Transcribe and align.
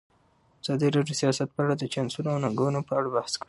ازادي 0.61 0.87
راډیو 0.95 1.07
د 1.17 1.19
سیاست 1.21 1.49
په 1.53 1.59
اړه 1.63 1.75
د 1.77 1.83
چانسونو 1.93 2.27
او 2.33 2.37
ننګونو 2.43 2.79
په 2.87 2.93
اړه 2.99 3.09
بحث 3.15 3.31
کړی. 3.35 3.39